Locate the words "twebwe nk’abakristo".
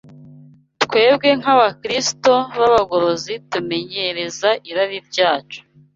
0.83-2.33